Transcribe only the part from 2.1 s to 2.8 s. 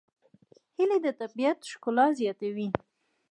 زیاتوي